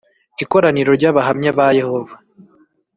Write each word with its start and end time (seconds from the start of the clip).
ikoraniro 0.43 0.89
ry 0.97 1.05
Abahamya 1.11 1.49
ba 1.57 1.67
Yehova 1.79 2.15